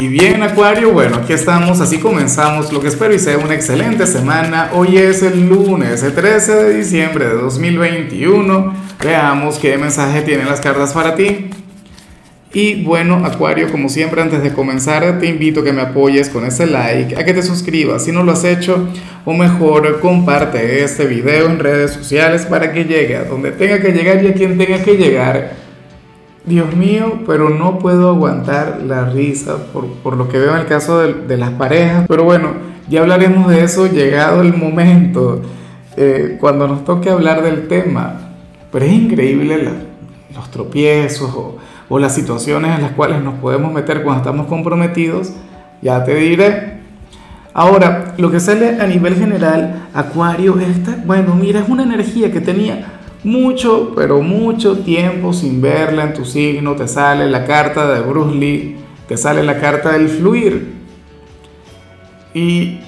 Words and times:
Y 0.00 0.08
bien, 0.08 0.42
Acuario, 0.42 0.90
bueno, 0.90 1.18
aquí 1.18 1.32
estamos, 1.32 1.80
así 1.80 1.98
comenzamos 1.98 2.72
lo 2.72 2.80
que 2.80 2.88
espero 2.88 3.14
y 3.14 3.18
sea 3.20 3.38
una 3.38 3.54
excelente 3.54 4.08
semana. 4.08 4.70
Hoy 4.72 4.98
es 4.98 5.22
el 5.22 5.48
lunes, 5.48 6.02
el 6.02 6.12
13 6.12 6.52
de 6.52 6.74
diciembre 6.78 7.26
de 7.26 7.34
2021. 7.34 8.74
Veamos 9.04 9.56
qué 9.60 9.78
mensaje 9.78 10.22
tienen 10.22 10.46
las 10.48 10.60
cartas 10.60 10.92
para 10.92 11.14
ti. 11.14 11.48
Y 12.52 12.82
bueno, 12.82 13.24
Acuario, 13.24 13.70
como 13.70 13.88
siempre, 13.88 14.20
antes 14.20 14.42
de 14.42 14.52
comenzar, 14.52 15.20
te 15.20 15.26
invito 15.26 15.60
a 15.60 15.64
que 15.64 15.72
me 15.72 15.82
apoyes 15.82 16.28
con 16.28 16.44
ese 16.44 16.66
like, 16.66 17.14
a 17.14 17.24
que 17.24 17.32
te 17.32 17.42
suscribas 17.44 18.04
si 18.04 18.10
no 18.10 18.24
lo 18.24 18.32
has 18.32 18.42
hecho, 18.42 18.88
o 19.24 19.32
mejor, 19.32 20.00
comparte 20.00 20.82
este 20.82 21.06
video 21.06 21.46
en 21.46 21.60
redes 21.60 21.92
sociales 21.92 22.46
para 22.46 22.72
que 22.72 22.84
llegue 22.84 23.16
a 23.16 23.24
donde 23.24 23.52
tenga 23.52 23.80
que 23.80 23.92
llegar 23.92 24.24
y 24.24 24.28
a 24.28 24.34
quien 24.34 24.58
tenga 24.58 24.82
que 24.82 24.96
llegar 24.96 25.63
Dios 26.46 26.76
mío, 26.76 27.20
pero 27.26 27.48
no 27.48 27.78
puedo 27.78 28.10
aguantar 28.10 28.82
la 28.86 29.06
risa 29.06 29.56
por, 29.72 30.16
lo 30.16 30.28
que 30.28 30.38
veo 30.38 30.52
en 30.52 30.60
el 30.60 30.66
caso 30.66 30.98
de, 30.98 31.36
las 31.38 31.50
parejas. 31.50 32.04
Pero 32.06 32.24
bueno, 32.24 32.50
ya 32.88 33.00
hablaremos 33.00 33.48
de 33.50 33.64
eso 33.64 33.86
llegado 33.86 34.42
el 34.42 34.54
momento, 34.54 35.40
eh, 35.96 36.36
cuando 36.38 36.68
nos 36.68 36.84
toque 36.84 37.08
hablar 37.08 37.42
del 37.42 37.66
tema. 37.66 38.20
Pero 38.70 38.84
es 38.84 38.92
increíble 38.92 39.70
los 40.34 40.50
tropiezos 40.50 41.32
o, 41.34 41.56
o, 41.88 41.98
las 41.98 42.14
situaciones 42.14 42.76
en 42.76 42.82
las 42.82 42.92
cuales 42.92 43.22
nos 43.22 43.34
podemos 43.34 43.72
meter 43.72 44.02
cuando 44.02 44.22
estamos 44.22 44.46
comprometidos. 44.46 45.32
Ya 45.80 46.04
te 46.04 46.14
diré. 46.14 46.74
Ahora, 47.54 48.14
lo 48.18 48.30
que 48.30 48.40
sale 48.40 48.80
a 48.82 48.86
nivel 48.86 49.14
general, 49.14 49.86
Acuario, 49.94 50.58
esta, 50.58 50.98
bueno, 51.06 51.36
mira, 51.36 51.60
es 51.60 51.68
una 51.68 51.84
energía 51.84 52.32
que 52.32 52.40
tenía 52.40 52.93
mucho, 53.24 53.92
pero 53.96 54.20
mucho 54.20 54.78
tiempo 54.78 55.32
sin 55.32 55.60
verla 55.60 56.04
en 56.04 56.14
tu 56.14 56.24
signo, 56.24 56.74
te 56.74 56.86
sale 56.86 57.28
la 57.28 57.44
carta 57.44 57.92
de 57.92 58.00
Bruce 58.00 58.34
Lee, 58.36 58.76
te 59.08 59.16
sale 59.16 59.42
la 59.42 59.58
carta 59.58 59.92
del 59.92 60.08
fluir. 60.08 60.74
Y, 62.34 62.80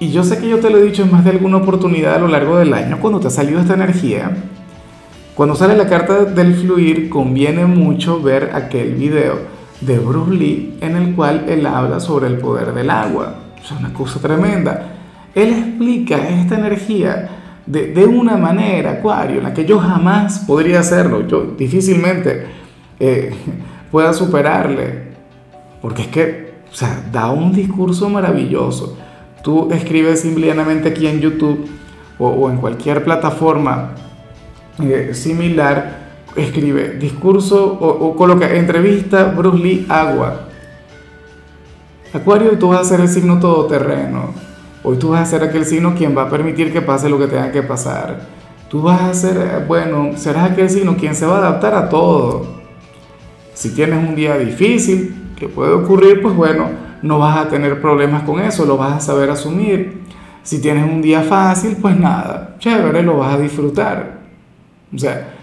yo 0.00 0.22
sé 0.22 0.38
que 0.38 0.48
yo 0.48 0.58
te 0.58 0.70
lo 0.70 0.78
he 0.78 0.82
dicho 0.82 1.02
en 1.02 1.10
más 1.10 1.24
de 1.24 1.30
alguna 1.30 1.56
oportunidad 1.56 2.14
a 2.14 2.18
lo 2.18 2.28
largo 2.28 2.58
del 2.58 2.72
año, 2.72 2.98
cuando 3.00 3.20
te 3.20 3.26
ha 3.28 3.42
esta 3.42 3.74
energía, 3.74 4.30
cuando 5.34 5.54
sale 5.54 5.76
la 5.76 5.88
carta 5.88 6.24
del 6.24 6.54
fluir, 6.54 7.08
conviene 7.08 7.64
mucho 7.66 8.20
ver 8.20 8.50
aquel 8.54 8.94
video 8.94 9.38
de 9.80 9.98
Bruce 9.98 10.32
Lee 10.32 10.78
en 10.80 10.96
el 10.96 11.14
cual 11.14 11.44
él 11.48 11.66
habla 11.66 12.00
sobre 12.00 12.26
el 12.26 12.38
poder 12.38 12.74
del 12.74 12.90
agua. 12.90 13.34
Es 13.62 13.70
una 13.70 13.92
cosa 13.92 14.20
tremenda. 14.20 14.94
Él 15.34 15.52
explica 15.52 16.16
esta 16.28 16.58
energía 16.58 17.28
de, 17.68 18.06
una 18.06 18.36
manera, 18.36 18.92
Acuario, 18.92 19.38
en 19.38 19.44
la 19.44 19.54
que 19.54 19.64
yo 19.64 19.78
jamás 19.78 20.40
podría 20.40 20.80
hacerlo, 20.80 21.26
yo 21.26 21.54
difícilmente 21.56 22.46
eh, 22.98 23.34
pueda 23.90 24.12
superarle, 24.12 25.08
porque 25.82 26.02
es 26.02 26.08
que, 26.08 26.54
o 26.70 26.74
sea, 26.74 27.02
da 27.12 27.30
un 27.30 27.52
discurso 27.52 28.08
maravilloso. 28.08 28.96
Tú 29.42 29.68
escribes 29.70 30.20
simplemente 30.20 30.88
aquí 30.88 31.06
en 31.06 31.20
YouTube 31.20 31.68
o, 32.18 32.50
en 32.50 32.56
cualquier 32.56 33.04
plataforma 33.04 33.94
eh, 34.82 35.10
similar, 35.12 36.08
escribe 36.36 36.96
discurso 36.98 37.78
o, 37.80 37.86
o, 37.86 38.16
coloca 38.16 38.54
entrevista 38.54 39.24
Bruce 39.24 39.58
Lee 39.58 39.86
agua. 39.88 40.48
Acuario, 42.12 42.58
tú 42.58 42.68
vas 42.68 42.80
a 42.80 42.84
ser 42.84 43.00
el 43.00 43.08
signo 43.08 43.38
todoterreno 43.38 44.47
Hoy 44.88 44.96
tú 44.96 45.10
vas 45.10 45.20
a 45.20 45.26
ser 45.26 45.46
aquel 45.46 45.66
signo 45.66 45.94
quien 45.94 46.16
va 46.16 46.22
a 46.22 46.30
permitir 46.30 46.72
que 46.72 46.80
pase 46.80 47.10
lo 47.10 47.18
que 47.18 47.26
tenga 47.26 47.52
que 47.52 47.62
pasar. 47.62 48.20
Tú 48.70 48.80
vas 48.80 49.02
a 49.02 49.12
ser, 49.12 49.66
bueno, 49.68 50.12
serás 50.16 50.52
aquel 50.52 50.70
signo 50.70 50.96
quien 50.96 51.14
se 51.14 51.26
va 51.26 51.34
a 51.34 51.38
adaptar 51.40 51.74
a 51.74 51.90
todo. 51.90 52.46
Si 53.52 53.74
tienes 53.74 53.98
un 53.98 54.14
día 54.14 54.38
difícil, 54.38 55.34
que 55.36 55.46
puede 55.46 55.72
ocurrir, 55.72 56.22
pues 56.22 56.34
bueno, 56.34 56.70
no 57.02 57.18
vas 57.18 57.36
a 57.36 57.48
tener 57.50 57.82
problemas 57.82 58.22
con 58.22 58.40
eso, 58.40 58.64
lo 58.64 58.78
vas 58.78 58.94
a 58.94 59.00
saber 59.00 59.28
asumir. 59.28 60.04
Si 60.42 60.58
tienes 60.58 60.90
un 60.90 61.02
día 61.02 61.20
fácil, 61.20 61.76
pues 61.78 61.94
nada, 61.94 62.56
chévere, 62.58 63.02
lo 63.02 63.18
vas 63.18 63.34
a 63.34 63.38
disfrutar. 63.38 64.20
O 64.94 64.96
sea, 64.96 65.34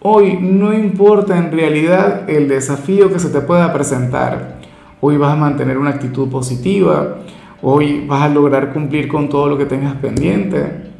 hoy 0.00 0.36
no 0.38 0.74
importa 0.74 1.38
en 1.38 1.50
realidad 1.50 2.28
el 2.28 2.46
desafío 2.46 3.10
que 3.10 3.18
se 3.18 3.30
te 3.30 3.40
pueda 3.40 3.72
presentar. 3.72 4.58
Hoy 5.00 5.16
vas 5.16 5.32
a 5.32 5.36
mantener 5.36 5.78
una 5.78 5.88
actitud 5.88 6.28
positiva 6.28 7.16
Hoy 7.64 8.04
vas 8.08 8.22
a 8.22 8.28
lograr 8.28 8.72
cumplir 8.72 9.06
con 9.06 9.28
todo 9.28 9.48
lo 9.48 9.56
que 9.56 9.66
tengas 9.66 9.94
pendiente. 9.94 10.90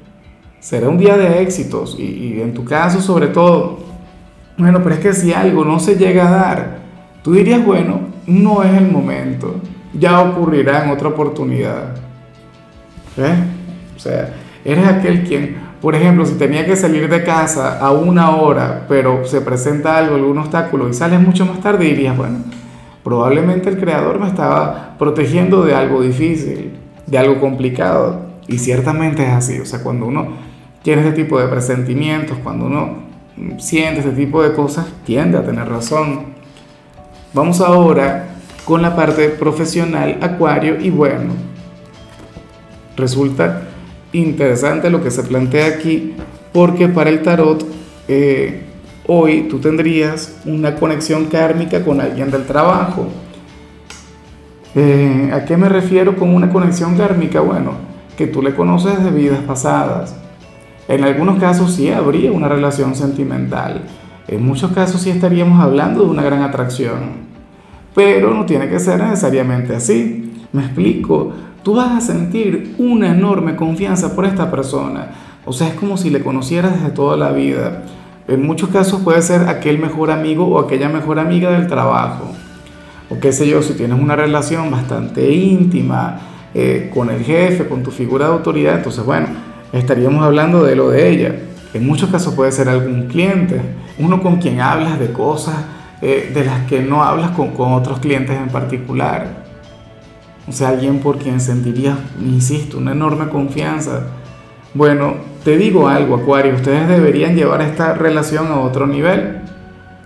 Será 0.61 0.89
un 0.89 0.97
día 0.97 1.17
de 1.17 1.43
éxitos 1.43 1.97
y, 1.99 2.41
en 2.41 2.55
tu 2.55 2.65
caso 2.65 3.01
sobre 3.01 3.27
todo, 3.27 3.81
bueno, 4.57 4.81
pero 4.81 4.95
es 4.95 5.01
que 5.01 5.13
si 5.13 5.33
algo 5.33 5.65
no 5.65 5.81
se 5.81 5.97
llega 5.97 6.29
a 6.29 6.31
dar, 6.31 6.79
tú 7.25 7.33
dirías, 7.33 7.65
bueno, 7.67 8.03
no 8.29 8.63
es 8.63 8.73
el 8.75 8.89
momento, 8.93 9.57
ya 9.93 10.21
ocurrirá 10.21 10.85
en 10.85 10.91
otra 10.91 11.09
oportunidad. 11.09 11.97
¿Ves? 13.17 13.39
O 13.97 13.99
sea, 13.99 14.33
eres 14.65 14.87
aquel 14.87 15.25
quien, 15.25 15.57
por 15.81 15.97
ejemplo, 15.97 16.25
si 16.25 16.35
tenía 16.35 16.65
que 16.65 16.77
salir 16.77 17.09
de 17.09 17.25
casa 17.25 17.81
a 17.81 17.91
una 17.91 18.37
hora, 18.37 18.87
pero 18.89 19.25
se 19.25 19.41
presenta 19.41 19.99
algo, 19.99 20.15
algún 20.15 20.39
obstáculo 20.39 20.89
y 20.89 20.95
sales 20.95 21.21
mucho 21.21 21.45
más 21.45 21.61
tarde, 21.61 21.87
dirías, 21.87 22.17
bueno, 22.17 22.39
Probablemente 23.05 23.69
el 23.69 23.79
creador 23.79 24.21
me 24.21 24.29
estaba 24.29 24.97
protegiendo 24.99 25.65
de 25.65 25.75
algo 25.75 26.03
difícil, 26.03 26.73
de 27.07 27.19
algo 27.19 27.41
complicado. 27.41 28.21
Y 28.47 28.59
ciertamente 28.59 29.25
es 29.25 29.31
así. 29.31 29.59
O 29.59 29.65
sea, 29.65 29.83
cuando 29.83 30.07
uno 30.07 30.29
tiene 30.83 31.03
este 31.03 31.23
tipo 31.23 31.41
de 31.41 31.49
presentimientos, 31.49 32.39
cuando 32.43 32.67
uno 32.67 33.03
siente 33.59 34.01
este 34.01 34.13
tipo 34.13 34.43
de 34.43 34.53
cosas, 34.53 34.87
tiende 35.05 35.39
a 35.39 35.45
tener 35.45 35.69
razón. 35.69 36.33
Vamos 37.33 37.61
ahora 37.61 38.29
con 38.65 38.83
la 38.83 38.95
parte 38.95 39.29
profesional, 39.31 40.19
Acuario, 40.21 40.81
y 40.81 40.91
bueno, 40.91 41.33
resulta 42.97 43.63
interesante 44.13 44.91
lo 44.91 45.03
que 45.03 45.11
se 45.11 45.23
plantea 45.23 45.67
aquí, 45.67 46.15
porque 46.53 46.89
para 46.89 47.11
el 47.11 47.23
tarot, 47.23 47.65
eh, 48.09 48.67
hoy 49.07 49.49
tú 49.49 49.59
tendrías 49.59 50.41
una 50.45 50.77
conexión 50.77 51.27
kármica 51.27 51.85
con 51.85 52.01
alguien 52.01 52.31
del 52.31 52.47
trabajo. 52.47 53.09
Eh, 54.75 55.31
¿A 55.33 55.45
qué 55.45 55.57
me 55.57 55.69
refiero 55.69 56.17
con 56.17 56.35
una 56.35 56.51
conexión 56.51 56.97
kármica? 56.97 57.41
Bueno, 57.41 57.73
que 58.17 58.27
tú 58.27 58.43
le 58.43 58.55
conoces 58.55 59.03
de 59.03 59.11
vidas 59.11 59.41
pasadas. 59.41 60.17
En 60.89 61.05
algunos 61.05 61.39
casos 61.39 61.75
sí 61.75 61.91
habría 61.91 62.33
una 62.33 62.49
relación 62.49 62.95
sentimental. 62.95 63.83
En 64.29 64.45
muchos 64.45 64.73
casos 64.73 65.03
sí 65.03 65.11
estaríamos 65.11 65.61
hablando 65.61 66.05
de 66.05 66.11
una 66.11 66.23
gran 66.23 66.43
atracción. 66.43 67.33
Pero 67.95 68.33
no 68.33 68.47
tiene 68.47 68.69
que 68.69 68.79
ser 68.79 69.03
necesariamente 69.03 69.75
así. 69.75 70.47
Me 70.53 70.63
explico. 70.63 71.33
Tú 71.63 71.75
vas 71.75 71.93
a 71.93 72.01
sentir 72.01 72.75
una 72.79 73.11
enorme 73.11 73.55
confianza 73.57 74.15
por 74.17 74.25
esta 74.25 74.51
persona. 74.51 75.11
O 75.45 75.53
sea, 75.53 75.69
es 75.69 75.75
como 75.75 75.97
si 75.97 76.11
le 76.11 76.23
conocieras 76.23 76.75
desde 76.75 76.95
toda 76.95 77.17
la 77.17 77.33
vida 77.33 77.83
en 78.29 78.47
muchos 78.47 78.71
casos 78.71 79.01
puede 79.03 79.21
ser 79.23 79.49
aquel 79.49 79.79
mejor 79.79 80.11
amigo 80.11 80.47
o 80.47 80.59
aquella 80.59 80.89
mejor 80.89 81.19
amiga 81.19 81.51
del 81.51 81.67
trabajo. 81.67 82.33
O 83.11 83.19
qué 83.19 83.33
sé 83.33 83.49
yo, 83.49 83.63
si 83.63 83.75
tienes 83.75 84.01
una 84.01 84.17
relación 84.17 84.71
bastante 84.71 85.33
íntima 85.33 86.21
eh, 86.55 86.91
con 86.95 87.11
el 87.11 87.23
jefe, 87.23 87.67
con 87.67 87.83
tu 87.83 87.91
figura 87.91 88.27
de 88.27 88.33
autoridad, 88.33 88.77
entonces 88.77 89.05
bueno, 89.05 89.29
estaríamos 89.73 90.25
hablando 90.25 90.63
de 90.63 90.77
lo 90.77 90.91
de 90.91 91.09
ella. 91.09 91.35
En 91.75 91.87
muchos 91.87 92.11
casos 92.11 92.35
puede 92.35 92.53
ser 92.53 92.69
algún 92.69 93.09
cliente, 93.09 93.61
uno 93.99 94.23
con 94.23 94.37
quien 94.37 94.61
hablas 94.61 94.99
de 94.99 95.13
cosas 95.13 95.57
eh, 96.01 96.31
de 96.33 96.45
las 96.45 96.67
que 96.67 96.81
no 96.81 97.03
hablas 97.03 97.31
con, 97.33 97.51
con 97.51 97.73
otros 97.73 97.99
clientes 97.99 98.37
en 98.37 98.49
particular. 98.49 99.43
O 100.49 100.53
sea, 100.53 100.69
alguien 100.69 101.01
por 101.01 101.19
quien 101.19 101.41
sentirías, 101.41 101.97
insisto, 102.21 102.79
una 102.79 102.93
enorme 102.93 103.29
confianza 103.29 104.03
bueno, 104.75 105.17
te 105.45 105.57
digo 105.57 105.89
algo, 105.89 106.17
Acuario, 106.17 106.55
ustedes 106.55 106.89
deberían 106.89 107.35
llevar 107.35 107.63
esta 107.63 107.95
relación 107.95 108.47
a 108.49 108.61
otro 108.61 108.87
nivel. 108.87 109.41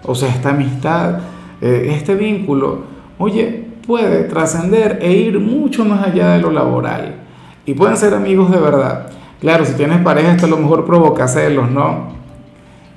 O 0.02 0.14
sea, 0.14 0.28
esta 0.30 0.50
amistad, 0.50 1.18
eh, 1.60 1.88
este 1.90 2.14
vínculo, 2.14 2.84
oye, 3.18 3.64
puede 3.86 4.24
trascender 4.24 4.98
e 5.02 5.12
ir 5.12 5.38
mucho 5.38 5.84
más 5.84 6.06
allá 6.06 6.30
de 6.30 6.40
lo 6.40 6.50
laboral. 6.50 7.16
Y 7.66 7.74
pueden 7.74 7.96
ser 7.96 8.14
amigos 8.14 8.50
de 8.50 8.58
verdad. 8.58 9.10
Claro, 9.40 9.64
si 9.64 9.74
tienes 9.74 10.00
pareja, 10.00 10.32
esto 10.32 10.46
a 10.46 10.50
lo 10.50 10.56
mejor 10.56 10.86
provoca 10.86 11.28
celos, 11.28 11.70
¿no? 11.70 12.14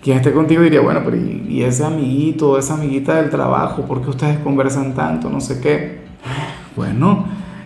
Quien 0.01 0.17
esté 0.17 0.31
contigo 0.31 0.61
diría, 0.61 0.79
bueno, 0.79 1.01
pero 1.03 1.17
¿y 1.17 1.61
ese 1.63 1.83
amiguito, 1.83 2.57
esa 2.57 2.75
amiguita 2.75 3.15
del 3.15 3.29
trabajo? 3.29 3.81
¿Por 3.83 4.01
qué 4.01 4.09
ustedes 4.11 4.39
conversan 4.39 4.95
tanto? 4.95 5.29
No 5.29 5.41
sé 5.41 5.59
qué. 5.59 5.99
Bueno, 6.75 7.25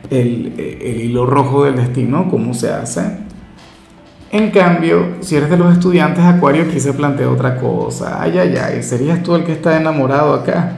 el, 0.10 0.54
el 0.58 1.02
hilo 1.02 1.28
rojo 1.28 1.66
del 1.66 1.76
destino, 1.76 2.28
¿cómo 2.32 2.56
se 2.56 2.72
hace? 2.72 3.24
En 4.34 4.50
cambio, 4.50 5.18
si 5.20 5.36
eres 5.36 5.48
de 5.52 5.58
los 5.58 5.72
estudiantes 5.74 6.24
Acuario, 6.24 6.64
aquí 6.64 6.80
se 6.80 6.92
plantea 6.94 7.30
otra 7.30 7.56
cosa. 7.58 8.20
Ay, 8.20 8.40
ay, 8.40 8.56
ay, 8.58 8.82
¿serías 8.82 9.22
tú 9.22 9.36
el 9.36 9.44
que 9.44 9.52
está 9.52 9.80
enamorado 9.80 10.34
acá? 10.34 10.78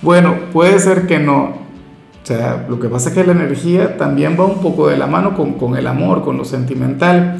Bueno, 0.00 0.34
puede 0.54 0.78
ser 0.78 1.06
que 1.06 1.18
no. 1.18 1.42
O 1.42 2.22
sea, 2.22 2.64
lo 2.66 2.80
que 2.80 2.88
pasa 2.88 3.10
es 3.10 3.14
que 3.14 3.24
la 3.24 3.32
energía 3.32 3.98
también 3.98 4.38
va 4.40 4.46
un 4.46 4.62
poco 4.62 4.88
de 4.88 4.96
la 4.96 5.06
mano 5.06 5.36
con, 5.36 5.52
con 5.52 5.76
el 5.76 5.86
amor, 5.86 6.22
con 6.22 6.38
lo 6.38 6.46
sentimental. 6.46 7.36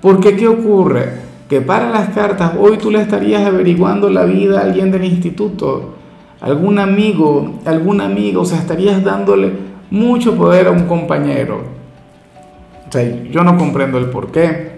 Porque, 0.00 0.36
¿qué 0.36 0.46
ocurre? 0.46 1.14
Que 1.48 1.60
para 1.60 1.90
las 1.90 2.10
cartas, 2.10 2.52
hoy 2.56 2.76
tú 2.76 2.92
le 2.92 3.00
estarías 3.00 3.44
averiguando 3.44 4.08
la 4.08 4.22
vida 4.22 4.60
a 4.60 4.62
alguien 4.62 4.92
del 4.92 5.04
instituto, 5.04 5.96
algún 6.40 6.78
amigo, 6.78 7.58
algún 7.64 8.00
amigo, 8.00 8.42
o 8.42 8.44
sea, 8.44 8.58
estarías 8.58 9.02
dándole 9.02 9.52
mucho 9.90 10.36
poder 10.36 10.68
a 10.68 10.70
un 10.70 10.84
compañero. 10.86 11.64
O 12.88 12.92
sea, 12.92 13.02
yo 13.32 13.42
no 13.42 13.58
comprendo 13.58 13.98
el 13.98 14.06
por 14.06 14.30
qué, 14.30 14.71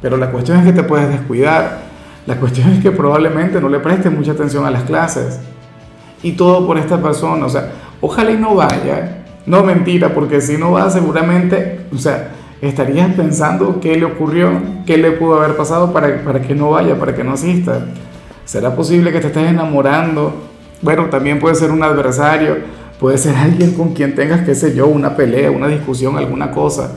pero 0.00 0.16
la 0.16 0.30
cuestión 0.30 0.58
es 0.58 0.64
que 0.64 0.72
te 0.72 0.82
puedes 0.82 1.08
descuidar. 1.08 1.78
La 2.26 2.36
cuestión 2.36 2.70
es 2.72 2.82
que 2.82 2.90
probablemente 2.90 3.60
no 3.60 3.68
le 3.68 3.78
prestes 3.78 4.12
mucha 4.12 4.32
atención 4.32 4.66
a 4.66 4.70
las 4.70 4.82
clases. 4.82 5.40
Y 6.22 6.32
todo 6.32 6.66
por 6.66 6.78
esta 6.78 7.00
persona. 7.00 7.46
O 7.46 7.48
sea, 7.48 7.70
ojalá 8.00 8.30
y 8.32 8.36
no 8.36 8.54
vaya. 8.54 9.24
No 9.46 9.62
mentira, 9.62 10.12
porque 10.12 10.40
si 10.40 10.58
no 10.58 10.72
va 10.72 10.90
seguramente, 10.90 11.86
o 11.94 11.98
sea, 11.98 12.32
estarías 12.60 13.14
pensando 13.14 13.78
qué 13.80 13.96
le 13.96 14.04
ocurrió, 14.04 14.50
qué 14.84 14.96
le 14.96 15.12
pudo 15.12 15.36
haber 15.36 15.56
pasado 15.56 15.92
para, 15.92 16.24
para 16.24 16.42
que 16.42 16.54
no 16.54 16.70
vaya, 16.70 16.98
para 16.98 17.14
que 17.14 17.22
no 17.22 17.34
asista. 17.34 17.86
¿Será 18.44 18.74
posible 18.74 19.12
que 19.12 19.20
te 19.20 19.28
estés 19.28 19.48
enamorando? 19.48 20.48
Bueno, 20.82 21.06
también 21.06 21.38
puede 21.38 21.54
ser 21.54 21.70
un 21.70 21.82
adversario, 21.84 22.56
puede 22.98 23.18
ser 23.18 23.36
alguien 23.36 23.72
con 23.74 23.94
quien 23.94 24.16
tengas, 24.16 24.42
qué 24.42 24.54
sé 24.54 24.74
yo, 24.74 24.88
una 24.88 25.14
pelea, 25.14 25.50
una 25.50 25.68
discusión, 25.68 26.18
alguna 26.18 26.50
cosa. 26.50 26.90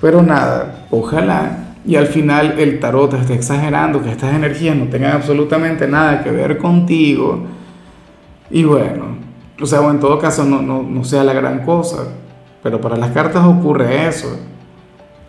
Pero 0.00 0.22
nada, 0.22 0.86
ojalá 0.90 1.69
y 1.84 1.96
al 1.96 2.06
final 2.06 2.58
el 2.58 2.78
tarot 2.78 3.14
esté 3.14 3.34
exagerando, 3.34 4.02
que 4.02 4.10
estas 4.10 4.34
energías 4.34 4.76
no 4.76 4.86
tengan 4.86 5.12
absolutamente 5.12 5.88
nada 5.88 6.22
que 6.22 6.30
ver 6.30 6.58
contigo. 6.58 7.44
Y 8.50 8.64
bueno, 8.64 9.16
o 9.60 9.66
sea, 9.66 9.80
o 9.80 9.90
en 9.90 10.00
todo 10.00 10.18
caso 10.18 10.44
no, 10.44 10.60
no, 10.60 10.82
no 10.82 11.04
sea 11.04 11.24
la 11.24 11.32
gran 11.32 11.64
cosa. 11.64 12.04
Pero 12.62 12.80
para 12.80 12.96
las 12.96 13.10
cartas 13.10 13.44
ocurre 13.46 14.06
eso 14.06 14.38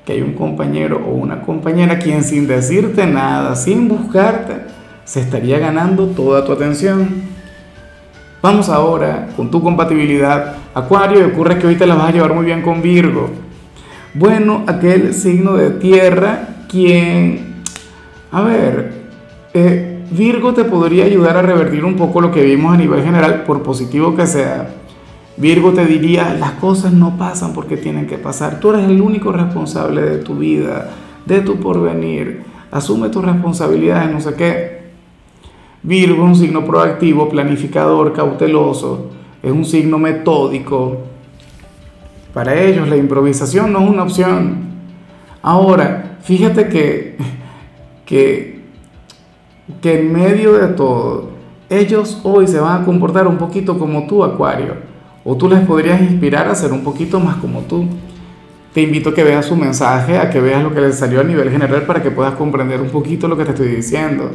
que 0.05 0.13
hay 0.13 0.21
un 0.21 0.33
compañero 0.33 1.01
o 1.05 1.11
una 1.11 1.41
compañera 1.41 1.99
quien 1.99 2.23
sin 2.23 2.47
decirte 2.47 3.05
nada, 3.05 3.55
sin 3.55 3.87
buscarte, 3.87 4.53
se 5.03 5.21
estaría 5.21 5.59
ganando 5.59 6.07
toda 6.07 6.43
tu 6.43 6.51
atención. 6.51 7.31
Vamos 8.41 8.69
ahora 8.69 9.29
con 9.37 9.51
tu 9.51 9.61
compatibilidad. 9.61 10.55
Acuario, 10.73 11.19
y 11.19 11.23
ocurre 11.31 11.59
que 11.59 11.67
hoy 11.67 11.75
te 11.75 11.85
la 11.85 11.95
vas 11.95 12.09
a 12.09 12.11
llevar 12.11 12.33
muy 12.33 12.45
bien 12.45 12.61
con 12.63 12.81
Virgo. 12.81 13.29
Bueno, 14.13 14.63
aquel 14.67 15.13
signo 15.13 15.53
de 15.53 15.71
tierra 15.71 16.65
quien, 16.67 17.63
a 18.31 18.41
ver, 18.41 18.93
eh, 19.53 20.03
Virgo 20.11 20.53
te 20.53 20.65
podría 20.65 21.05
ayudar 21.05 21.37
a 21.37 21.41
revertir 21.41 21.85
un 21.85 21.95
poco 21.95 22.19
lo 22.21 22.31
que 22.31 22.43
vimos 22.43 22.73
a 22.73 22.77
nivel 22.77 23.03
general, 23.03 23.43
por 23.43 23.63
positivo 23.63 24.15
que 24.15 24.27
sea 24.27 24.81
Virgo 25.37 25.71
te 25.71 25.85
diría, 25.85 26.33
las 26.33 26.51
cosas 26.51 26.93
no 26.93 27.17
pasan 27.17 27.53
porque 27.53 27.77
tienen 27.77 28.05
que 28.05 28.17
pasar. 28.17 28.59
Tú 28.59 28.71
eres 28.71 28.87
el 28.87 29.01
único 29.01 29.31
responsable 29.31 30.01
de 30.01 30.17
tu 30.17 30.35
vida, 30.35 30.91
de 31.25 31.41
tu 31.41 31.55
porvenir. 31.55 32.43
Asume 32.69 33.09
tus 33.09 33.23
responsabilidades, 33.23 34.11
no 34.11 34.19
sé 34.19 34.35
qué. 34.35 34.81
Virgo 35.83 36.25
es 36.25 36.29
un 36.29 36.35
signo 36.35 36.63
proactivo, 36.63 37.27
planificador, 37.27 38.13
cauteloso. 38.13 39.07
Es 39.41 39.51
un 39.51 39.65
signo 39.65 39.97
metódico. 39.97 40.97
Para 42.33 42.55
ellos 42.55 42.87
la 42.87 42.97
improvisación 42.97 43.73
no 43.73 43.81
es 43.81 43.89
una 43.89 44.03
opción. 44.03 44.71
Ahora, 45.41 46.17
fíjate 46.21 46.69
que, 46.69 47.17
que, 48.05 48.61
que 49.81 49.99
en 49.99 50.13
medio 50.13 50.53
de 50.53 50.67
todo, 50.67 51.31
ellos 51.69 52.19
hoy 52.23 52.47
se 52.47 52.59
van 52.59 52.81
a 52.81 52.85
comportar 52.85 53.27
un 53.27 53.37
poquito 53.37 53.77
como 53.77 54.07
tú, 54.07 54.23
Acuario 54.23 54.91
o 55.23 55.35
tú 55.35 55.47
les 55.47 55.59
podrías 55.61 56.01
inspirar 56.01 56.47
a 56.47 56.55
ser 56.55 56.71
un 56.71 56.83
poquito 56.83 57.19
más 57.19 57.37
como 57.37 57.61
tú. 57.61 57.85
Te 58.73 58.81
invito 58.81 59.09
a 59.09 59.13
que 59.13 59.23
veas 59.23 59.45
su 59.45 59.55
mensaje, 59.55 60.17
a 60.17 60.29
que 60.29 60.39
veas 60.39 60.63
lo 60.63 60.73
que 60.73 60.81
les 60.81 60.97
salió 60.97 61.19
a 61.19 61.23
nivel 61.23 61.51
general 61.51 61.83
para 61.83 62.01
que 62.01 62.09
puedas 62.09 62.33
comprender 62.35 62.81
un 62.81 62.89
poquito 62.89 63.27
lo 63.27 63.37
que 63.37 63.43
te 63.43 63.51
estoy 63.51 63.67
diciendo. 63.67 64.31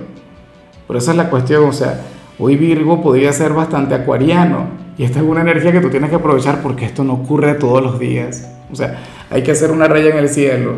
Por 0.87 0.97
eso 0.97 1.11
es 1.11 1.17
la 1.17 1.31
cuestión, 1.31 1.65
o 1.65 1.73
sea, 1.73 2.03
hoy 2.39 2.57
Virgo 2.57 3.03
podría 3.03 3.33
ser 3.33 3.53
bastante 3.53 3.95
acuariano 3.95 4.86
y 4.99 5.05
esta 5.05 5.21
es 5.21 5.25
una 5.25 5.43
energía 5.43 5.73
que 5.73 5.81
tú 5.81 5.91
tienes 5.91 6.11
que 6.11 6.17
aprovechar 6.17 6.63
porque 6.63 6.87
esto 6.87 7.05
no 7.05 7.15
ocurre 7.15 7.55
todos 7.55 7.83
los 7.83 7.99
días. 7.99 8.49
O 8.73 8.75
sea, 8.75 8.99
hay 9.31 9.43
que 9.43 9.53
hacer 9.53 9.71
una 9.71 9.87
raya 9.87 10.11
en 10.11 10.19
el 10.19 10.29
cielo 10.29 10.77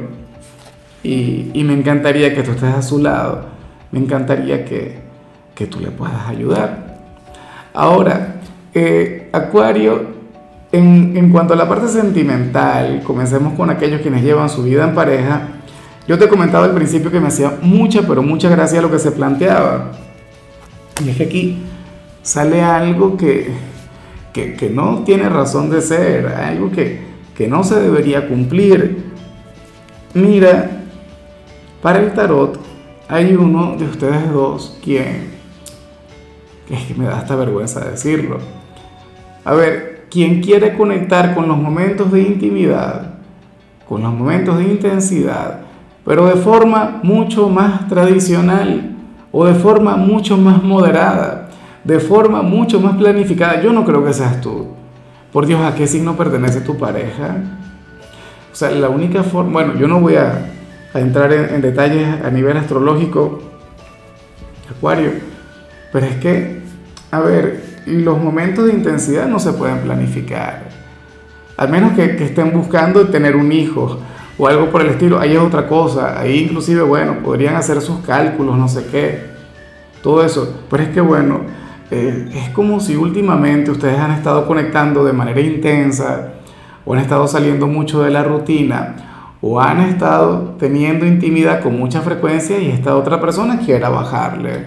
y, 1.03 1.51
me 1.55 1.75
encantaría 1.75 2.35
que 2.35 2.43
tú 2.43 2.53
estés 2.53 2.75
a 2.75 2.83
su 2.83 2.99
lado, 2.99 3.47
me 3.93 4.01
encantaría 4.01 4.65
que, 4.65 4.99
que 5.55 5.67
tú 5.67 5.81
le 5.81 5.91
puedas 5.91 6.27
ayudar. 6.27 6.99
Ahora, 7.73 8.37
eh, 8.75 9.29
Acuario, 9.33 10.19
en, 10.73 11.17
en, 11.17 11.31
cuanto 11.31 11.55
a 11.55 11.57
la 11.57 11.69
parte 11.69 11.89
sentimental, 11.89 13.03
comencemos 13.05 13.55
con 13.55 13.71
aquellos 13.71 14.01
quienes 14.01 14.23
llevan 14.23 14.51
su 14.51 14.65
vida 14.65 14.85
en 14.85 14.95
pareja. 14.95 15.49
Yo 16.09 16.19
te 16.19 16.25
he 16.25 16.29
comentado 16.29 16.65
al 16.65 16.75
principio 16.75 17.11
que 17.11 17.21
me 17.21 17.29
hacía 17.29 17.59
mucha, 17.63 18.03
pero 18.03 18.23
mucha 18.23 18.49
gracia 18.49 18.83
lo 18.83 18.91
que 18.91 18.99
se 18.99 19.13
planteaba. 19.13 19.93
Y 21.05 21.11
es 21.11 21.17
que 21.17 21.25
aquí 21.25 21.63
sale 22.23 22.61
algo 22.63 23.17
que, 23.17 23.53
que, 24.59 24.71
no 24.71 25.03
tiene 25.05 25.29
razón 25.29 25.71
de 25.71 25.81
ser, 25.81 26.27
algo 26.27 26.71
que, 26.71 27.01
que 27.37 27.49
no 27.49 27.65
se 27.65 27.81
debería 27.81 28.29
cumplir. 28.29 29.05
Mira, 30.15 30.83
para 31.83 32.01
el 32.01 32.13
tarot 32.13 32.59
hay 33.09 33.35
uno 33.35 33.77
de 33.77 33.85
ustedes 33.85 34.31
dos 34.33 34.79
quien, 34.83 35.31
que 36.67 36.75
es 36.75 36.85
que 36.85 36.95
me 36.95 37.07
da 37.07 37.19
hasta 37.19 37.37
vergüenza 37.37 37.81
decirlo, 37.81 38.39
a 39.45 39.55
ver, 39.55 40.07
quien 40.11 40.41
quiere 40.43 40.77
conectar 40.77 41.35
con 41.35 41.49
los 41.49 41.57
momentos 41.57 42.11
de 42.13 42.23
intimidad, 42.23 43.15
con 43.89 44.03
los 44.03 44.13
momentos 44.13 44.59
de 44.59 44.65
intensidad, 44.65 45.61
pero 46.05 46.27
de 46.27 46.37
forma 46.37 47.01
mucho 47.03 47.49
más 47.49 47.89
tradicional 47.89 48.97
o 49.33 49.47
de 49.47 49.55
forma 49.55 49.97
mucho 49.97 50.37
más 50.37 50.63
moderada, 50.63 51.48
de 51.89 52.01
forma 52.01 52.43
mucho 52.43 52.81
más 52.81 52.97
planificada, 52.97 53.63
yo 53.63 53.73
no 53.73 53.83
creo 53.83 54.05
que 54.05 54.13
seas 54.13 54.43
tú. 54.43 54.67
Por 55.33 55.47
Dios, 55.47 55.63
¿a 55.63 55.75
qué 55.75 55.87
signo 55.87 56.19
pertenece 56.19 56.61
tu 56.61 56.77
pareja? 56.77 57.37
O 58.53 58.55
sea, 58.55 58.71
la 58.73 58.91
única 58.91 59.23
forma, 59.23 59.53
bueno, 59.53 59.75
yo 59.77 59.89
no 59.89 59.99
voy 59.99 60.17
a, 60.17 60.53
entrar 60.93 61.33
en, 61.33 61.63
detalles 61.63 62.07
a 62.23 62.31
nivel 62.31 62.59
astrológico, 62.59 63.41
Acuario, 64.71 65.13
pero 65.91 66.05
es 66.05 66.17
que, 66.17 66.61
a 67.11 67.21
ver, 67.21 67.65
los 67.87 68.23
momentos 68.23 68.67
de 68.67 68.75
intensidad 68.75 69.27
no 69.27 69.39
se 69.39 69.55
pueden 69.55 69.79
planificar. 69.79 70.65
Al 71.57 71.71
menos 71.71 71.93
que, 71.93 72.23
estén 72.23 72.53
buscando 72.53 73.09
tener 73.09 73.35
un 73.35 73.51
hijo 73.51 73.99
o 74.37 74.47
algo 74.47 74.69
por 74.71 74.83
el 74.83 74.89
estilo, 74.89 75.19
ahí 75.19 75.33
es 75.33 75.41
otra 75.41 75.67
cosa. 75.67 76.21
Ahí 76.21 76.41
inclusive, 76.41 76.83
bueno, 76.83 77.21
podrían 77.25 77.57
hacer 77.57 77.81
sus 77.81 78.01
cálculos, 78.01 78.59
no 78.59 78.69
sé 78.69 78.85
qué, 78.93 79.23
todo 80.03 80.23
eso. 80.23 80.65
Pero 80.69 80.83
es 80.83 80.91
que, 80.91 81.01
bueno, 81.01 81.57
eh, 81.91 82.29
es 82.35 82.51
como 82.51 82.81
si 82.81 82.97
últimamente 82.97 83.71
ustedes 83.71 83.99
han 83.99 84.11
estado 84.11 84.47
conectando 84.47 85.05
de 85.05 85.13
manera 85.13 85.41
intensa 85.41 86.35
o 86.85 86.95
han 86.95 87.01
estado 87.01 87.27
saliendo 87.27 87.67
mucho 87.67 88.03
de 88.03 88.11
la 88.11 88.23
rutina 88.23 88.97
o 89.41 89.61
han 89.61 89.81
estado 89.81 90.57
teniendo 90.59 91.07
intimidad 91.07 91.63
con 91.63 91.79
mucha 91.79 92.01
frecuencia 92.03 92.59
y 92.59 92.69
esta 92.71 92.97
otra 92.97 93.21
persona 93.21 93.59
quiera 93.59 93.89
bajarle. 93.89 94.67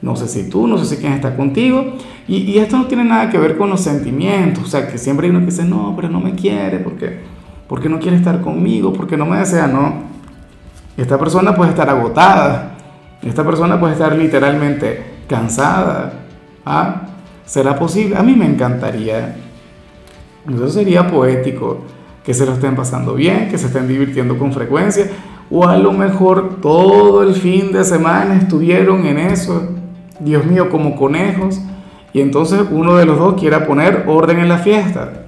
No 0.00 0.16
sé 0.16 0.28
si 0.28 0.48
tú, 0.48 0.66
no 0.66 0.78
sé 0.78 0.86
si 0.86 1.00
quién 1.00 1.12
está 1.12 1.36
contigo. 1.36 1.94
Y, 2.28 2.58
esto 2.58 2.78
no 2.78 2.86
tiene 2.86 3.04
nada 3.04 3.30
que 3.30 3.38
ver 3.38 3.56
con 3.56 3.68
los 3.68 3.80
sentimientos. 3.80 4.64
O 4.64 4.66
sea, 4.66 4.86
que 4.88 4.96
siempre 4.96 5.26
hay 5.26 5.30
uno 5.30 5.40
que 5.40 5.46
dice, 5.46 5.64
no, 5.64 5.94
pero 5.96 6.08
no 6.08 6.20
me 6.20 6.34
quiere, 6.34 6.78
porque, 6.78 7.20
porque 7.68 7.88
no 7.88 7.98
quiere 7.98 8.16
estar 8.16 8.40
conmigo, 8.40 8.92
porque 8.92 9.16
no 9.16 9.26
me 9.26 9.38
desea, 9.38 9.66
no. 9.66 10.04
Esta 10.96 11.18
persona 11.18 11.54
puede 11.54 11.70
estar 11.70 11.90
agotada. 11.90 12.76
Esta 13.22 13.44
persona 13.44 13.80
puede 13.80 13.94
estar 13.94 14.14
literalmente 14.16 15.07
cansada. 15.28 16.12
¿Ah? 16.64 17.02
¿Será 17.44 17.78
posible? 17.78 18.16
A 18.16 18.22
mí 18.22 18.34
me 18.34 18.46
encantaría. 18.46 19.36
Eso 20.52 20.68
sería 20.68 21.06
poético. 21.06 21.78
Que 22.24 22.34
se 22.34 22.44
lo 22.44 22.52
estén 22.52 22.76
pasando 22.76 23.14
bien, 23.14 23.48
que 23.48 23.56
se 23.56 23.68
estén 23.68 23.88
divirtiendo 23.88 24.36
con 24.36 24.52
frecuencia. 24.52 25.06
O 25.50 25.66
a 25.66 25.78
lo 25.78 25.92
mejor 25.92 26.60
todo 26.60 27.22
el 27.22 27.34
fin 27.34 27.72
de 27.72 27.84
semana 27.84 28.36
estuvieron 28.36 29.06
en 29.06 29.18
eso 29.18 29.78
Dios 30.20 30.44
mío, 30.44 30.68
como 30.68 30.96
conejos, 30.96 31.60
y 32.12 32.20
entonces 32.20 32.60
uno 32.70 32.96
de 32.96 33.04
los 33.04 33.18
dos 33.18 33.34
quiera 33.34 33.66
poner 33.66 34.04
orden 34.06 34.40
en 34.40 34.48
la 34.48 34.58
fiesta. 34.58 35.24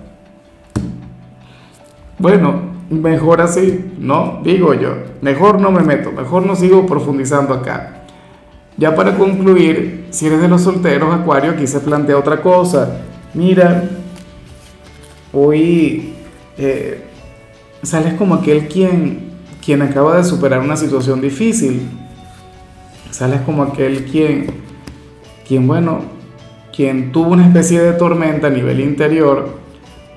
Bueno, 2.18 2.60
mejor 2.90 3.40
así, 3.40 3.92
¿no? 3.98 4.40
Digo 4.42 4.74
yo, 4.74 4.94
mejor 5.22 5.60
no 5.60 5.70
me 5.70 5.82
meto, 5.82 6.10
mejor 6.12 6.44
no 6.44 6.56
sigo 6.56 6.86
profundizando 6.86 7.54
acá. 7.54 7.99
Ya 8.80 8.94
para 8.94 9.18
concluir, 9.18 10.06
si 10.08 10.26
eres 10.26 10.40
de 10.40 10.48
los 10.48 10.62
solteros, 10.62 11.14
Acuario, 11.14 11.50
aquí 11.50 11.66
se 11.66 11.80
plantea 11.80 12.16
otra 12.16 12.40
cosa. 12.40 13.02
Mira, 13.34 13.84
hoy 15.34 16.14
eh, 16.56 17.04
sales 17.82 18.14
como 18.14 18.36
aquel 18.36 18.68
quien, 18.68 19.32
quien 19.62 19.82
acaba 19.82 20.16
de 20.16 20.24
superar 20.24 20.60
una 20.60 20.78
situación 20.78 21.20
difícil. 21.20 21.90
Sales 23.10 23.42
como 23.42 23.64
aquel 23.64 24.06
quien 24.06 24.46
quien, 25.46 25.66
bueno, 25.66 25.98
quien 26.74 27.12
tuvo 27.12 27.32
una 27.32 27.44
especie 27.44 27.82
de 27.82 27.92
tormenta 27.92 28.46
a 28.46 28.50
nivel 28.50 28.80
interior, 28.80 29.58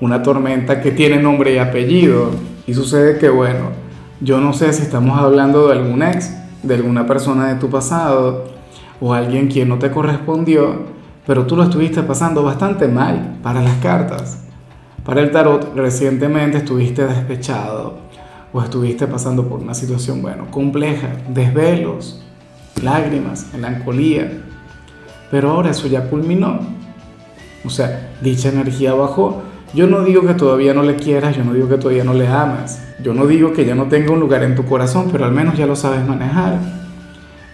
una 0.00 0.22
tormenta 0.22 0.80
que 0.80 0.90
tiene 0.90 1.20
nombre 1.20 1.52
y 1.52 1.58
apellido, 1.58 2.30
y 2.66 2.72
sucede 2.72 3.18
que, 3.18 3.28
bueno, 3.28 3.72
yo 4.20 4.40
no 4.40 4.54
sé 4.54 4.72
si 4.72 4.80
estamos 4.80 5.18
hablando 5.18 5.66
de 5.66 5.74
algún 5.74 6.02
ex, 6.02 6.30
de 6.64 6.74
alguna 6.74 7.06
persona 7.06 7.48
de 7.48 7.56
tu 7.56 7.70
pasado, 7.70 8.44
o 9.00 9.12
alguien 9.12 9.48
quien 9.48 9.68
no 9.68 9.78
te 9.78 9.90
correspondió, 9.90 10.82
pero 11.26 11.46
tú 11.46 11.56
lo 11.56 11.64
estuviste 11.64 12.02
pasando 12.02 12.42
bastante 12.42 12.88
mal 12.88 13.38
para 13.42 13.62
las 13.62 13.76
cartas. 13.76 14.44
Para 15.04 15.20
el 15.20 15.30
tarot, 15.30 15.74
recientemente 15.74 16.58
estuviste 16.58 17.06
despechado 17.06 17.98
o 18.52 18.62
estuviste 18.62 19.06
pasando 19.06 19.46
por 19.48 19.60
una 19.60 19.74
situación, 19.74 20.22
bueno, 20.22 20.46
compleja, 20.50 21.08
desvelos, 21.28 22.22
lágrimas, 22.82 23.48
melancolía, 23.52 24.42
pero 25.30 25.50
ahora 25.50 25.70
eso 25.70 25.88
ya 25.88 26.08
culminó. 26.08 26.60
O 27.64 27.70
sea, 27.70 28.12
dicha 28.20 28.50
energía 28.50 28.94
bajó. 28.94 29.42
Yo 29.74 29.88
no 29.88 30.04
digo 30.04 30.24
que 30.24 30.34
todavía 30.34 30.72
no 30.72 30.84
le 30.84 30.94
quieras, 30.94 31.36
yo 31.36 31.42
no 31.42 31.52
digo 31.52 31.68
que 31.68 31.78
todavía 31.78 32.04
no 32.04 32.14
le 32.14 32.28
amas, 32.28 32.80
yo 33.02 33.12
no 33.12 33.26
digo 33.26 33.52
que 33.52 33.64
ya 33.64 33.74
no 33.74 33.86
tenga 33.86 34.12
un 34.12 34.20
lugar 34.20 34.44
en 34.44 34.54
tu 34.54 34.64
corazón, 34.64 35.08
pero 35.10 35.24
al 35.24 35.32
menos 35.32 35.58
ya 35.58 35.66
lo 35.66 35.74
sabes 35.74 36.06
manejar 36.06 36.58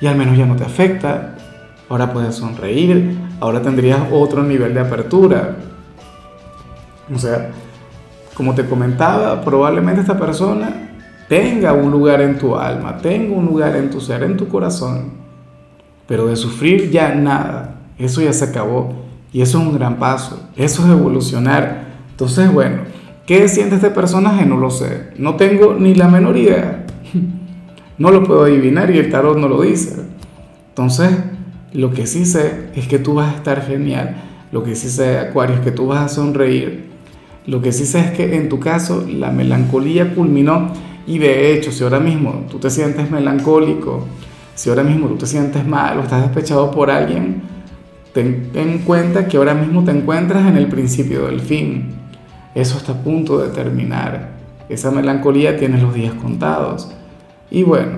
y 0.03 0.07
al 0.07 0.17
menos 0.17 0.37
ya 0.37 0.45
no 0.45 0.55
te 0.55 0.65
afecta. 0.65 1.35
Ahora 1.89 2.13
puedes 2.13 2.35
sonreír, 2.35 3.19
ahora 3.41 3.63
tendrías 3.63 4.01
otro 4.13 4.43
nivel 4.43 4.75
de 4.75 4.81
apertura. 4.81 5.57
O 7.13 7.19
sea, 7.19 7.51
como 8.35 8.55
te 8.55 8.67
comentaba, 8.67 9.41
probablemente 9.41 10.03
esta 10.03 10.19
persona 10.19 10.91
tenga 11.27 11.73
un 11.73 11.91
lugar 11.91 12.21
en 12.21 12.39
tu 12.39 12.55
alma, 12.55 12.99
tenga 12.99 13.35
un 13.35 13.47
lugar 13.47 13.77
en 13.77 13.91
tu 13.91 14.01
ser, 14.01 14.23
en 14.25 14.37
tu 14.37 14.47
corazón. 14.47 15.13
Pero 16.07 16.27
de 16.27 16.37
sufrir 16.37 16.91
ya 16.91 17.15
nada, 17.15 17.77
eso 17.99 18.21
ya 18.21 18.33
se 18.33 18.45
acabó. 18.45 18.93
Y 19.33 19.41
eso 19.41 19.59
es 19.59 19.67
un 19.67 19.75
gran 19.75 19.97
paso, 19.97 20.49
eso 20.57 20.85
es 20.85 20.91
evolucionar. 20.91 21.90
Entonces, 22.21 22.53
bueno, 22.53 22.83
¿qué 23.25 23.49
siente 23.49 23.77
este 23.77 23.89
personaje? 23.89 24.45
No 24.45 24.59
lo 24.59 24.69
sé. 24.69 25.09
No 25.17 25.37
tengo 25.37 25.73
ni 25.73 25.95
la 25.95 26.07
menor 26.07 26.37
idea. 26.37 26.85
No 27.97 28.11
lo 28.11 28.23
puedo 28.25 28.45
adivinar 28.45 28.91
y 28.91 28.99
el 28.99 29.11
tarot 29.11 29.39
no 29.39 29.49
lo 29.49 29.63
dice. 29.63 29.97
Entonces, 30.69 31.11
lo 31.73 31.91
que 31.93 32.07
sí 32.07 32.27
sé 32.27 32.69
es 32.75 32.87
que 32.89 32.99
tú 32.99 33.15
vas 33.15 33.33
a 33.33 33.37
estar 33.37 33.63
genial. 33.67 34.17
Lo 34.53 34.63
que 34.63 34.75
sí 34.75 34.91
sé, 34.91 35.19
Acuario, 35.19 35.57
es 35.57 35.63
que 35.63 35.71
tú 35.71 35.87
vas 35.87 36.05
a 36.05 36.09
sonreír. 36.15 36.91
Lo 37.47 37.63
que 37.63 37.73
sí 37.73 37.87
sé 37.87 38.01
es 38.01 38.11
que 38.11 38.37
en 38.37 38.51
tu 38.51 38.61
caso 38.61 39.07
la 39.09 39.31
melancolía 39.31 40.15
culminó 40.15 40.73
y 41.07 41.19
de 41.19 41.55
hecho, 41.55 41.73
si 41.73 41.83
ahora 41.85 42.01
mismo 42.01 42.45
tú 42.51 42.59
te 42.59 42.69
sientes 42.69 43.11
melancólico, 43.11 44.07
si 44.55 44.69
ahora 44.69 44.83
mismo 44.83 45.09
tú 45.09 45.17
te 45.17 45.27
sientes 45.27 45.67
mal 45.67 45.99
o 45.99 46.03
estás 46.03 46.21
despechado 46.21 46.71
por 46.71 46.91
alguien, 46.91 47.41
ten 48.13 48.51
en 48.53 48.79
cuenta 48.81 49.27
que 49.27 49.39
ahora 49.39 49.55
mismo 49.55 49.85
te 49.85 49.93
encuentras 49.93 50.47
en 50.47 50.59
el 50.59 50.69
principio 50.69 51.25
del 51.27 51.41
fin. 51.41 52.00
Eso 52.55 52.79
está 52.79 52.93
a 52.93 53.03
punto 53.03 53.39
de 53.39 53.49
terminar. 53.49 54.31
Esa 54.69 54.91
melancolía 54.91 55.57
tiene 55.57 55.81
los 55.81 55.95
días 55.95 56.15
contados. 56.15 56.91
Y 57.51 57.63
bueno, 57.63 57.93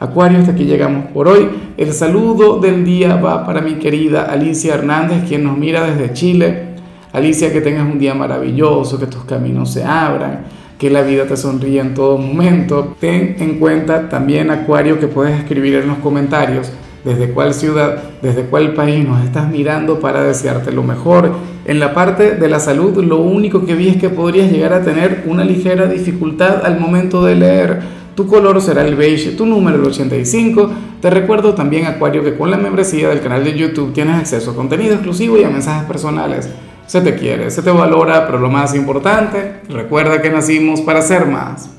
Acuario, 0.00 0.38
hasta 0.38 0.52
aquí 0.52 0.64
llegamos 0.64 1.06
por 1.12 1.26
hoy. 1.26 1.48
El 1.76 1.92
saludo 1.92 2.60
del 2.60 2.84
día 2.84 3.16
va 3.16 3.44
para 3.44 3.60
mi 3.60 3.74
querida 3.74 4.24
Alicia 4.24 4.74
Hernández, 4.74 5.24
quien 5.26 5.42
nos 5.42 5.58
mira 5.58 5.84
desde 5.84 6.12
Chile. 6.12 6.68
Alicia, 7.12 7.52
que 7.52 7.60
tengas 7.60 7.90
un 7.90 7.98
día 7.98 8.14
maravilloso, 8.14 8.98
que 9.00 9.06
tus 9.06 9.24
caminos 9.24 9.72
se 9.72 9.84
abran, 9.84 10.44
que 10.78 10.90
la 10.90 11.02
vida 11.02 11.26
te 11.26 11.36
sonríe 11.36 11.80
en 11.80 11.94
todo 11.94 12.18
momento. 12.18 12.96
Ten 13.00 13.36
en 13.40 13.58
cuenta 13.58 14.08
también, 14.08 14.50
Acuario, 14.52 15.00
que 15.00 15.08
puedes 15.08 15.36
escribir 15.36 15.74
en 15.74 15.88
los 15.88 15.98
comentarios 15.98 16.70
desde 17.08 17.30
cuál 17.30 17.54
ciudad, 17.54 18.02
desde 18.20 18.42
cuál 18.42 18.74
país 18.74 19.08
nos 19.08 19.24
estás 19.24 19.48
mirando 19.48 19.98
para 19.98 20.22
desearte 20.22 20.72
lo 20.72 20.82
mejor. 20.82 21.32
En 21.64 21.80
la 21.80 21.94
parte 21.94 22.34
de 22.34 22.48
la 22.48 22.60
salud, 22.60 23.02
lo 23.02 23.16
único 23.16 23.64
que 23.64 23.74
vi 23.74 23.88
es 23.88 23.96
que 23.96 24.10
podrías 24.10 24.52
llegar 24.52 24.74
a 24.74 24.82
tener 24.82 25.24
una 25.26 25.42
ligera 25.42 25.86
dificultad 25.86 26.66
al 26.66 26.78
momento 26.78 27.24
de 27.24 27.34
leer. 27.34 27.78
Tu 28.14 28.26
color 28.26 28.60
será 28.60 28.84
el 28.84 28.94
beige, 28.94 29.30
tu 29.30 29.46
número 29.46 29.78
el 29.78 29.86
85. 29.86 30.70
Te 31.00 31.08
recuerdo 31.08 31.54
también, 31.54 31.86
Acuario, 31.86 32.22
que 32.22 32.36
con 32.36 32.50
la 32.50 32.58
membresía 32.58 33.08
del 33.08 33.22
canal 33.22 33.42
de 33.42 33.56
YouTube 33.56 33.94
tienes 33.94 34.16
acceso 34.16 34.50
a 34.50 34.54
contenido 34.54 34.92
exclusivo 34.92 35.38
y 35.38 35.44
a 35.44 35.48
mensajes 35.48 35.84
personales. 35.84 36.50
Se 36.86 37.00
te 37.00 37.14
quiere, 37.14 37.50
se 37.50 37.62
te 37.62 37.70
valora, 37.70 38.26
pero 38.26 38.38
lo 38.38 38.50
más 38.50 38.74
importante, 38.74 39.60
recuerda 39.70 40.20
que 40.20 40.28
nacimos 40.28 40.82
para 40.82 41.00
ser 41.00 41.24
más. 41.26 41.70